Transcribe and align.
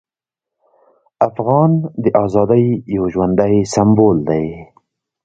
افغان 1.29 1.71
د 2.03 2.05
ازادۍ 2.23 2.65
یو 2.95 3.03
ژوندی 3.13 3.55
سمبول 3.73 4.17
دی. 4.29 4.45